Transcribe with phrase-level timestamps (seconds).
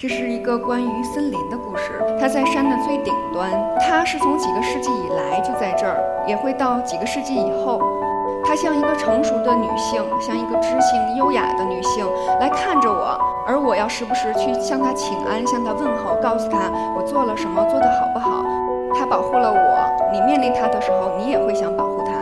[0.00, 2.02] 这是一个关于森林的故事。
[2.18, 7.82] 它在山的最顶端，它是从几个世纪以来就在这儿，也会到几个世纪以后。
[8.42, 12.08] 它像一个成熟的女性，像一个知性优雅的女性
[12.40, 13.14] 来看着我，
[13.46, 18.42] 而我要时不时去向她请安，向她问候，告诉她我做了什么，做得好不好。
[18.94, 22.12] 它保护了我，你面临它的时候，你也会想保护它。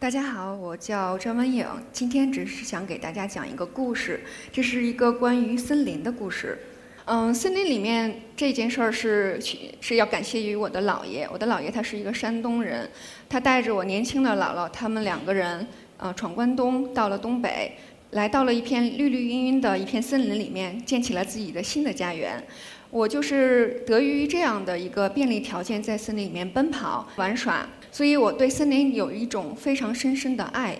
[0.00, 4.20] 大家好，我叫张文颖，今天只是想给大家讲一个故事，
[4.52, 6.56] 这是一个关于森林的故事。
[7.06, 9.40] 嗯，森林里面这件事儿是
[9.80, 12.88] 是要感谢于我的姥爷，我的姥爷他是一个山东人，
[13.28, 15.66] 他带着我年轻的姥姥，他们两个人
[15.96, 17.72] 呃闯关东，到了东北，
[18.12, 22.40] 来到了一片绿绿茵茵的一片森林里面，建起了自己的新的家园。
[22.90, 27.68] 我就是得益于这样的一个便利条件，在森林里面奔跑玩耍。
[27.90, 30.78] 所以我对森林有一种非常深深的爱，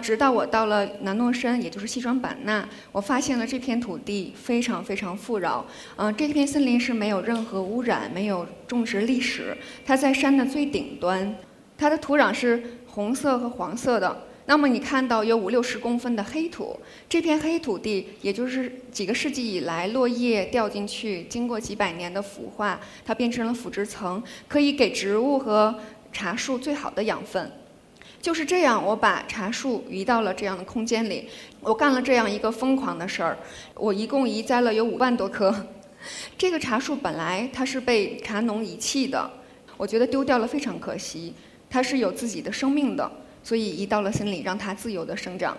[0.00, 5.64] 直到我到了南诺山，也就是西双版纳，我发现了这片土地非常非常富饶。
[5.96, 9.56] 嗯，这片森林是没有任何污染，没有种植历史。
[9.84, 11.34] 它在山的最顶端，
[11.76, 14.24] 它的土壤是红色和黄色的。
[14.48, 16.74] 那么你看到有五六十公分的黑土，
[17.06, 25.78] 这片黑土地也就是几个世纪以来落叶掉进去，经过几百年的腐化，它变成了腐殖层，可以给植物和
[26.14, 27.52] 茶树最好的养分，
[28.22, 28.82] 就是这样。
[28.82, 31.28] 我把茶树移到了这样的空间里，
[31.60, 33.36] 我干了这样一个疯狂的事儿。
[33.74, 35.54] 我一共移栽了有五万多棵。
[36.38, 39.30] 这个茶树本来它是被茶农遗弃的，
[39.76, 41.34] 我觉得丢掉了非常可惜。
[41.68, 45.56] 它是有自己的生命的，所以移到了森林，让它自由的生长。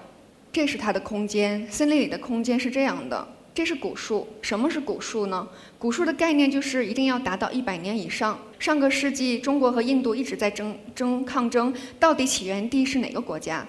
[0.51, 3.27] 这是它的空间，森林里的空间是这样的。
[3.53, 5.47] 这是古树，什么是古树呢？
[5.77, 8.39] 古树的概念就是一定要达到一百年以上。
[8.57, 13.65] 上个世纪，中国和印度一直在争争抗争，到底起源地是哪个国家？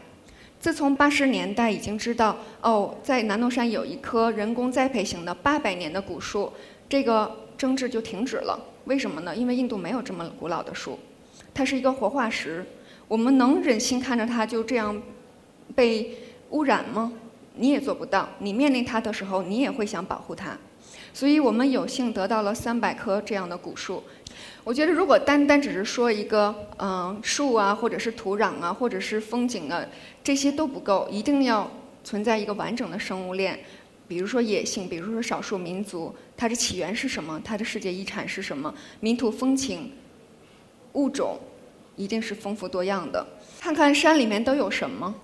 [0.61, 6.53] 自从八十年代已经知道，哦，在南诺山有一棵人工栽培型的八百年的古树，
[6.89, 8.59] 这个争执就停止了。
[8.85, 9.35] 为什么呢？
[9.35, 10.99] 因为印度没有这么古老的树，
[11.53, 12.65] 它是一个活化石。
[13.11, 15.03] 我们能忍心看着它就这样
[15.75, 16.17] 被
[16.51, 17.13] 污染吗？
[17.57, 20.57] 你也做不到，你面临它的时候，你也会想保护它，
[21.13, 24.05] 所以我们有幸得到了三百棵这样的古树。
[24.63, 29.85] 我觉得，如果单单只是说一个嗯树啊，或者是土壤啊，或者是风景啊，
[30.23, 31.69] 这些都不够，一定要
[32.05, 33.59] 存在一个完整的生物链。
[34.07, 37.43] 比如说野性，比如说少数民族，它的起源是什么？
[37.45, 38.73] 它的世界遗产是什么？
[39.01, 39.91] 民土风情、
[40.93, 41.37] 物种，
[42.01, 43.25] 一定是丰富多样的。
[43.61, 45.15] 看看山里面都有什么？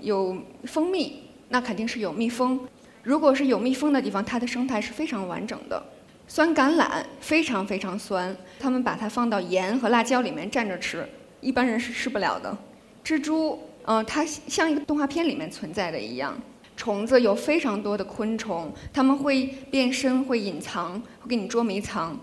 [0.00, 1.22] 有蜂蜜。
[1.48, 2.58] 那肯定是有蜜蜂，
[3.02, 5.82] 如果是有蜜蜂的地方，它的生态是非常完整的。
[6.26, 11.06] 酸橄榄非常非常酸，他们把它放到盐和辣椒里面蘸着吃，
[11.42, 12.56] 一般人是吃不了的。
[13.04, 16.34] 蜘蛛，嗯，它像一个动画片里面存在的一样。
[16.74, 22.18] 虫子有非常多的昆虫，它们会变身，会隐藏，会给你捉迷藏。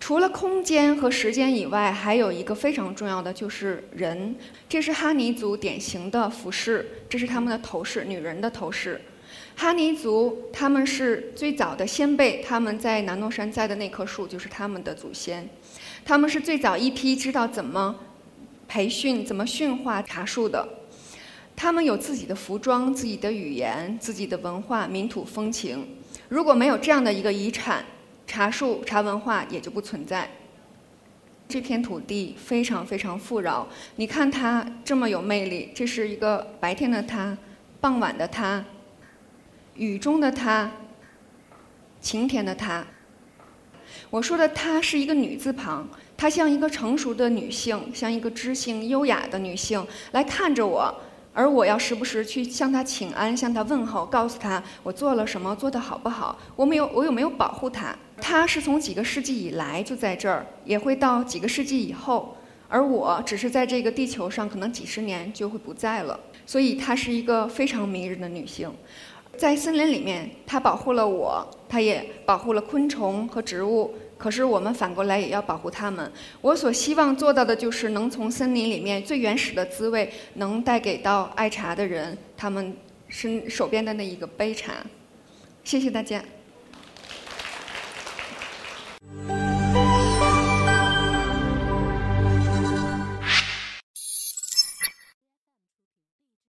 [0.00, 4.34] 除了空间和时间以外，还有一个非常重要的就是人。
[4.66, 9.00] 这是哈尼族典型的服饰，这是他们的头饰，女人的头饰。
[9.54, 15.46] 哈尼族他们是最早的先辈，他们在南诺山栽的那棵树就是他们的祖先。
[16.04, 17.94] 他们是最早一批知道怎么
[18.66, 20.66] 培训、怎么驯化茶树的。
[21.54, 25.86] 他们有自己的服装、自己的语言、自己的文化、民土风情。
[26.30, 27.84] 如果没有这样的一个遗产，
[28.30, 30.30] 茶树、茶文化也就不存在。
[31.48, 35.72] 这片土地非常非常富饶，你看它这么有魅力。
[35.74, 37.36] 这是一个白天的它，
[37.80, 38.64] 傍晚的它，
[39.74, 40.70] 雨中的它，
[42.00, 42.86] 晴天的它。
[44.10, 50.94] 我说的她是一个女字旁，她像一个成熟的女性，像一个知性优雅的女性来看着我。
[51.32, 57.96] 而我要时不时去向他请安，向他问候，告诉他我做了什么，做得好不好，我没有，我有没有保护他？
[58.20, 62.36] 他是从几个世纪以来就在这儿，也会到几个世纪以后，
[62.68, 66.18] 而我只是在这个地球上，可能几十年就会不在了。
[66.46, 68.72] 所以她是一个非常迷人的女性，
[69.36, 73.94] 在森林里面，她保护了我，她也保护了昆虫和植物。
[74.18, 76.12] 可是我们反过来也要保护它们。
[76.42, 82.76] 我所希望做到的就是能从森林里面最原始的滋味，能带给到爱茶的人，他们
[83.08, 84.74] 身手边的那一个杯茶。
[85.64, 86.22] 谢谢大家。